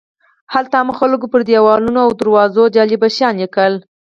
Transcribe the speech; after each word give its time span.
هلته 0.53 0.75
هم 0.81 0.89
خلکو 0.99 1.25
پر 1.31 1.41
دیوالونو 1.49 1.99
او 2.05 2.11
دروازو 2.21 2.63
جالب 2.75 3.03
شیان 3.15 3.35
لیکل. 3.41 3.73